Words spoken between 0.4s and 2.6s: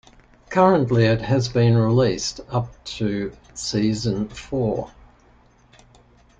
Currently, it has been released